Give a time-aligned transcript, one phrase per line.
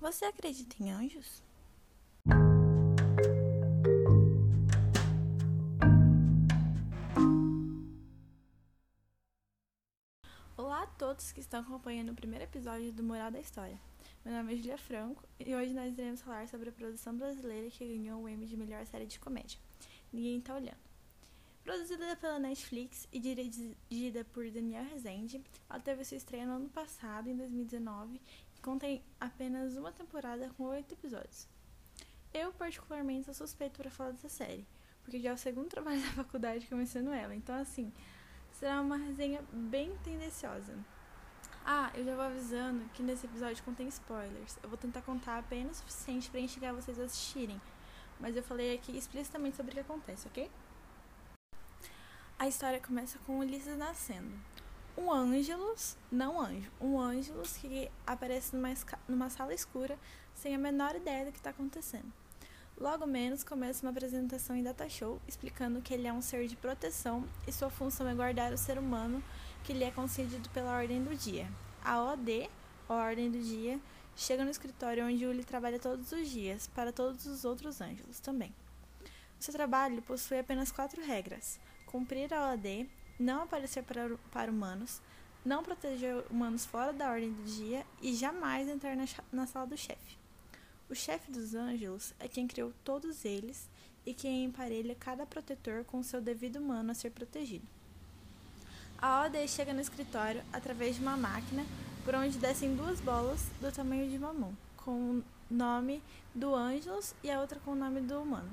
[0.00, 1.42] Você acredita em anjos?
[10.56, 13.78] Olá a todos que estão acompanhando o primeiro episódio do Moral da História.
[14.24, 17.86] Meu nome é Julia Franco e hoje nós iremos falar sobre a produção brasileira que
[17.86, 19.60] ganhou o Emmy de melhor série de comédia.
[20.10, 20.80] Ninguém tá olhando.
[21.62, 27.28] Produzida pela Netflix e dirigida por Daniel Rezende, ela teve sua estreia no ano passado,
[27.28, 31.48] em 2019, e contém apenas uma temporada com oito episódios.
[32.32, 34.66] Eu, particularmente, sou suspeito para falar dessa série,
[35.02, 37.92] porque já é o segundo trabalho da faculdade menciono ela, então, assim,
[38.52, 40.76] será uma resenha bem tendenciosa.
[41.64, 44.58] Ah, eu já vou avisando que nesse episódio contém spoilers.
[44.62, 47.60] Eu vou tentar contar apenas o suficiente para instigar vocês a assistirem,
[48.18, 50.50] mas eu falei aqui explicitamente sobre o que acontece, ok?
[52.38, 54.32] A história começa com Ulisses nascendo.
[55.00, 58.68] Um Ângelus, não anjo, um Ângelus que aparece numa,
[59.08, 59.98] numa sala escura
[60.34, 62.12] sem a menor ideia do que está acontecendo.
[62.78, 66.54] Logo menos começa uma apresentação em data show explicando que ele é um ser de
[66.54, 69.24] proteção e sua função é guardar o ser humano
[69.64, 71.50] que lhe é concedido pela Ordem do Dia.
[71.82, 72.50] A OD,
[72.86, 73.80] a Ordem do Dia,
[74.14, 78.54] chega no escritório onde Uli trabalha todos os dias, para todos os outros ângelos também.
[79.40, 82.88] O seu trabalho possui apenas quatro regras cumprir a OAD,
[83.20, 85.00] não aparecer para, para humanos,
[85.44, 89.76] não proteger humanos fora da ordem do dia e jamais entrar na, na sala do
[89.76, 90.18] chefe.
[90.88, 93.68] O chefe dos ângelos é quem criou todos eles
[94.04, 97.66] e quem emparelha cada protetor com seu devido humano a ser protegido.
[98.98, 101.64] A OAD chega no escritório através de uma máquina
[102.04, 106.02] por onde descem duas bolas do tamanho de uma mão, com o nome
[106.34, 108.50] do ângelos e a outra com o nome do humano.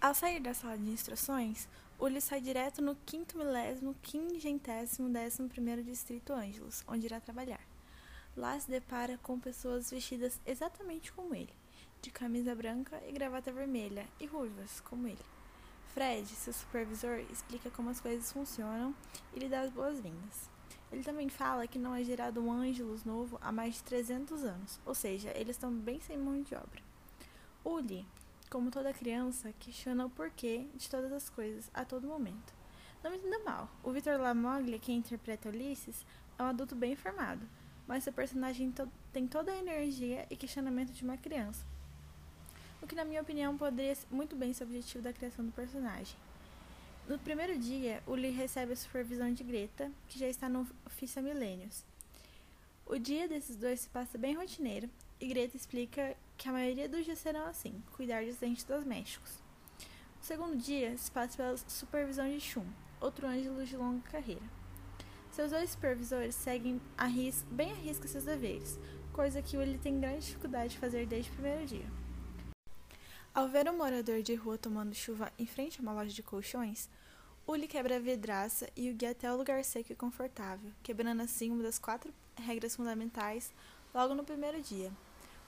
[0.00, 1.68] Ao sair da sala de instruções,
[2.02, 7.60] Uli sai direto no quinto milésimo, quingentésimo, décimo primeiro distrito Ângelos, onde irá trabalhar.
[8.36, 11.54] Lá se depara com pessoas vestidas exatamente como ele,
[12.00, 15.24] de camisa branca e gravata vermelha, e ruivas, como ele.
[15.94, 18.92] Fred, seu supervisor, explica como as coisas funcionam
[19.32, 20.50] e lhe dá as boas-vindas.
[20.90, 24.80] Ele também fala que não é gerado um Ângelos novo há mais de 300 anos,
[24.84, 26.82] ou seja, eles estão bem sem mão de obra.
[27.64, 28.04] Uli,
[28.52, 32.52] como toda criança, questiona o porquê de todas as coisas a todo momento.
[33.02, 36.04] Não me entenda mal, o Victor Lamoglia, que interpreta Ulisses,
[36.38, 37.48] é um adulto bem informado,
[37.88, 41.64] mas seu personagem to tem toda a energia e questionamento de uma criança.
[42.82, 46.18] O que, na minha opinião, poderia muito bem ser o objetivo da criação do personagem.
[47.08, 51.22] No primeiro dia, Uli recebe a supervisão de Greta, que já está no ofício há
[51.22, 51.86] milênios.
[52.84, 54.90] O dia desses dois se passa bem rotineiro,
[55.22, 59.30] e Greta explica que a maioria dos dias serão assim, cuidar dos dentes domésticos.
[60.20, 62.66] O segundo dia se passa pela supervisão de Shun,
[63.00, 64.42] outro ângelo de longa carreira.
[65.30, 68.80] Seus dois supervisores seguem a ris bem a risca seus deveres,
[69.12, 71.86] coisa que ele tem grande dificuldade de fazer desde o primeiro dia.
[73.32, 76.90] Ao ver um morador de rua tomando chuva em frente a uma loja de colchões,
[77.46, 81.52] Uli quebra a vidraça e o guia até o lugar seco e confortável, quebrando assim
[81.52, 83.52] uma das quatro regras fundamentais
[83.94, 84.90] logo no primeiro dia.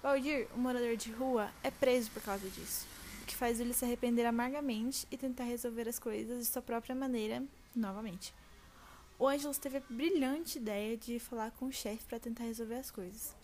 [0.05, 2.87] Valdir, um morador de rua, é preso por causa disso,
[3.23, 6.95] o que faz ele se arrepender amargamente e tentar resolver as coisas de sua própria
[6.95, 7.43] maneira
[7.75, 8.35] novamente.
[9.19, 12.91] O Ângelos teve a brilhante ideia de falar com o chefe para tentar resolver as
[12.91, 13.35] coisas,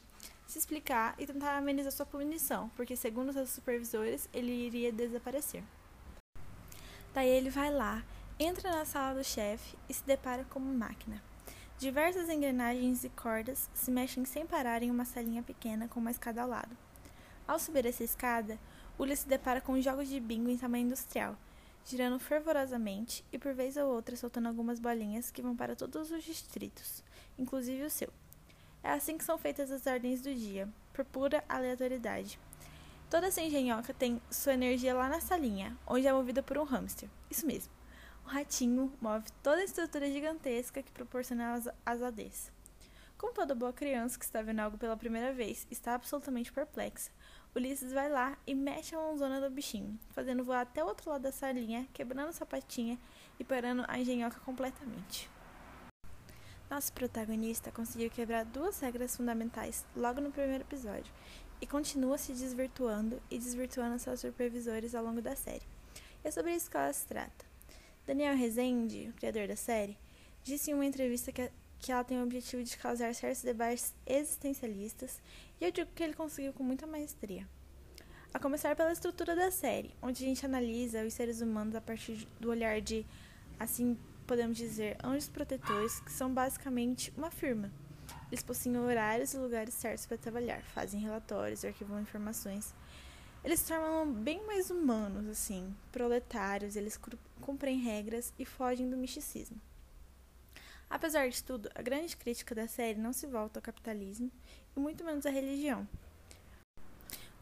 [0.47, 5.63] se explicar e tentar amenizar sua punição, porque, segundo seus supervisores, ele iria desaparecer.
[7.15, 8.05] Daí ele vai lá,
[8.39, 11.30] entra na sala do chefe e se depara com uma máquina.
[11.81, 16.43] Diversas engrenagens e cordas se mexem sem parar em uma salinha pequena com uma escada
[16.43, 16.77] ao lado.
[17.49, 18.59] Ao subir essa escada,
[18.99, 21.39] Uli se depara com jogos de bingo em tamanho industrial,
[21.83, 26.23] girando fervorosamente e por vez ou outra soltando algumas bolinhas que vão para todos os
[26.23, 27.03] distritos,
[27.39, 28.13] inclusive o seu.
[28.83, 32.39] É assim que são feitas as ordens do dia, por pura aleatoriedade.
[33.09, 37.09] Toda essa engenhoca tem sua energia lá na salinha, onde é movida por um hamster.
[37.31, 37.80] Isso mesmo
[38.31, 42.53] ratinho move toda a estrutura gigantesca que proporciona as ADs.
[43.19, 47.11] Como toda boa criança que está vendo algo pela primeira vez está absolutamente perplexa,
[47.55, 51.23] Ulisses vai lá e mexe a mãozona do bichinho, fazendo voar até o outro lado
[51.23, 52.97] da salinha, quebrando a patinha
[53.39, 55.29] e parando a engenhoca completamente.
[56.71, 61.13] Nosso protagonista conseguiu quebrar duas regras fundamentais logo no primeiro episódio
[61.61, 65.67] e continua se desvirtuando e desvirtuando seus supervisores ao longo da série.
[66.25, 67.50] E é sobre isso que ela se trata.
[68.11, 69.97] Daniel Rezende, o criador da série,
[70.43, 71.49] disse em uma entrevista que,
[71.79, 75.23] que ela tem o objetivo de causar certos debates existencialistas,
[75.61, 77.47] e eu digo que ele conseguiu com muita maestria.
[78.35, 82.27] A começar pela estrutura da série, onde a gente analisa os seres humanos a partir
[82.41, 83.07] do olhar de,
[83.61, 83.97] assim
[84.27, 87.71] podemos dizer, anjos protetores, que são basicamente uma firma,
[88.29, 92.75] Eles possuem horários e lugares certos para trabalhar, fazem relatórios, arquivam informações.
[93.43, 97.01] Eles se tornam bem mais humanos, assim, proletários, eles
[97.41, 99.61] cumprem regras e fogem do misticismo.
[100.91, 104.31] Apesar de tudo, a grande crítica da série não se volta ao capitalismo
[104.77, 105.89] e muito menos à religião.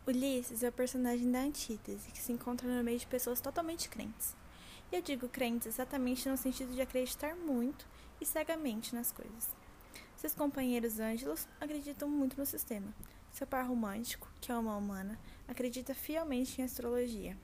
[0.07, 4.37] Ulisses é o personagem da antítese, que se encontra no meio de pessoas totalmente crentes.
[4.91, 7.87] E eu digo crentes exatamente no sentido de acreditar muito
[8.21, 9.49] e cegamente nas coisas.
[10.17, 12.95] Seus companheiros ângelos acreditam muito no sistema.
[13.33, 15.19] Seu par romântico, que é uma humana,
[15.49, 17.37] acredita fielmente em astrologia.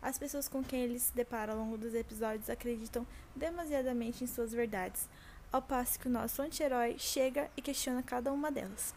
[0.00, 4.52] As pessoas com quem ele se depara ao longo dos episódios acreditam demasiadamente em suas
[4.52, 5.08] verdades,
[5.52, 8.94] ao passo que o nosso anti-herói chega e questiona cada uma delas.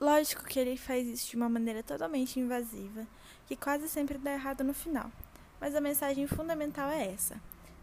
[0.00, 3.06] Lógico que ele faz isso de uma maneira totalmente invasiva,
[3.46, 5.12] que quase sempre dá errado no final.
[5.60, 7.38] Mas a mensagem fundamental é essa: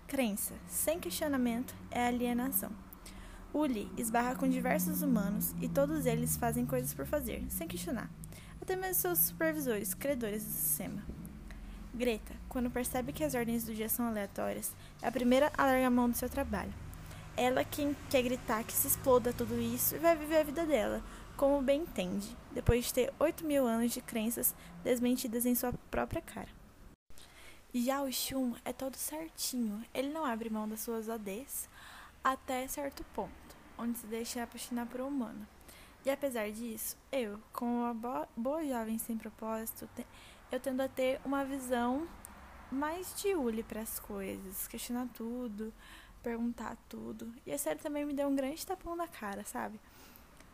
[0.07, 2.71] crença, sem questionamento, é alienação.
[3.53, 8.09] Uli esbarra com diversos humanos e todos eles fazem coisas por fazer, sem questionar,
[8.67, 11.01] até mesmo seus supervisores, credores do sistema.
[11.93, 15.87] Greta, quando percebe que as ordens do dia são aleatórias, é a primeira a largar
[15.87, 16.73] a mão do seu trabalho.
[17.37, 21.01] Ela quem quer gritar que se exploda tudo isso e vai viver a vida dela,
[21.37, 24.53] como bem entende, depois de ter 8 mil anos de crenças
[24.83, 26.49] desmentidas em sua própria cara.
[27.73, 31.69] Já o Shun é todo certinho, ele não abre mão das suas ODs
[32.21, 33.31] até certo ponto,
[33.77, 35.47] onde se deixa apaixonar por um humano.
[36.07, 40.07] E apesar disso, eu, como uma boa, boa jovem sem propósito, te,
[40.49, 42.07] eu tendo a ter uma visão
[42.71, 45.73] mais de para as coisas, questionar tudo,
[46.23, 47.29] perguntar tudo.
[47.45, 49.81] E a série também me deu um grande tapão na cara, sabe?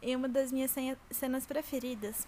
[0.01, 0.73] Em uma das minhas
[1.11, 2.27] cenas preferidas,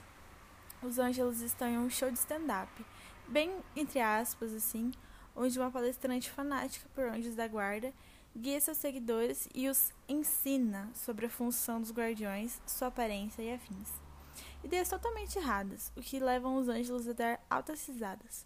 [0.84, 2.86] os Ângelos estão em um show de stand-up,
[3.28, 4.92] bem entre aspas, assim,
[5.36, 7.92] onde uma palestrante fanática por anjos da guarda
[8.38, 13.90] guia seus seguidores e os ensina sobre a função dos guardiões, sua aparência e afins.
[14.62, 18.46] Ideias totalmente erradas, o que levam os ângelos a dar altas risadas.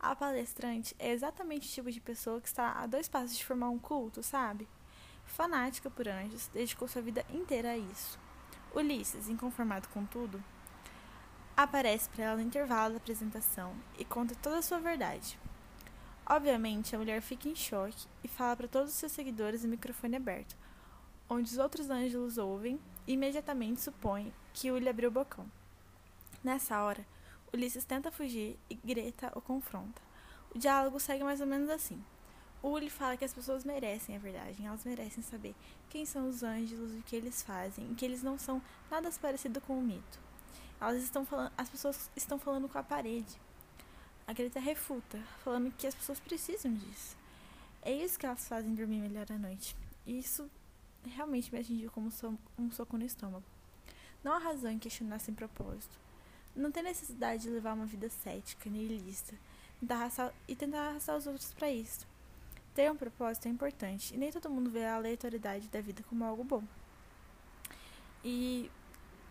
[0.00, 3.68] A palestrante é exatamente o tipo de pessoa que está a dois passos de formar
[3.68, 4.66] um culto, sabe?
[5.26, 8.18] Fanática por anjos, dedicou sua vida inteira a isso.
[8.74, 10.42] Ulisses, inconformado com tudo,
[11.54, 15.38] aparece para ela no intervalo da apresentação e conta toda a sua verdade.
[16.30, 20.16] Obviamente, a mulher fica em choque e fala para todos os seus seguidores o microfone
[20.16, 20.54] aberto,
[21.26, 25.50] onde os outros ângelos ouvem e imediatamente supõem que Uli abriu o bocão.
[26.44, 27.06] Nessa hora,
[27.50, 30.02] Ulisses tenta fugir e Greta o confronta.
[30.54, 31.98] O diálogo segue mais ou menos assim.
[32.62, 35.54] Uli fala que as pessoas merecem a verdade, elas merecem saber
[35.88, 38.60] quem são os e o que eles fazem, e que eles não são
[38.90, 40.18] nada parecido com o mito.
[40.78, 43.40] Elas estão falando, as pessoas estão falando com a parede.
[44.28, 47.16] A Greta refuta, falando que as pessoas precisam disso.
[47.80, 49.74] É isso que elas fazem dormir melhor à noite.
[50.06, 50.50] E isso
[51.06, 52.10] realmente me atingiu como
[52.58, 53.44] um soco no estômago.
[54.22, 55.98] Não há razão em questionar sem propósito.
[56.54, 59.34] Não tem necessidade de levar uma vida cética, nihilista,
[60.46, 62.06] e tentar arrastar os outros para isso.
[62.74, 66.22] Ter um propósito é importante, e nem todo mundo vê a aleatoriedade da vida como
[66.22, 66.62] algo bom.
[68.22, 68.70] E.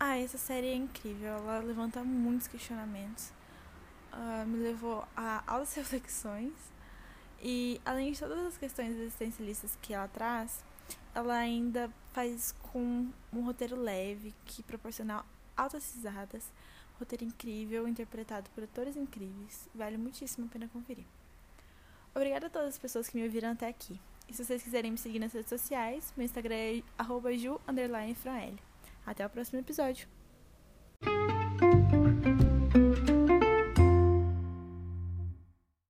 [0.00, 3.37] Ah, essa série é incrível, ela levanta muitos questionamentos.
[4.18, 6.52] Uh, me levou a altas reflexões.
[7.40, 10.64] E além de todas as questões existencialistas que ela traz,
[11.14, 15.24] ela ainda faz com um roteiro leve que proporciona
[15.56, 16.50] altas risadas,
[16.98, 19.68] roteiro incrível, interpretado por atores incríveis.
[19.72, 21.04] Vale muitíssimo a pena conferir.
[22.12, 24.00] Obrigada a todas as pessoas que me ouviram até aqui.
[24.28, 26.82] E se vocês quiserem me seguir nas redes sociais, meu Instagram é
[27.36, 28.58] ju__franl.
[29.06, 30.17] Até o próximo episódio.